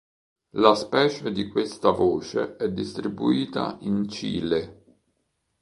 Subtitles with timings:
[0.55, 4.83] La specie di questa voce è distribuita in Cile.